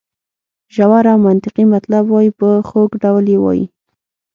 [0.75, 3.65] ژور او منطقي مطلب وایي په خوږ ډول یې وایي.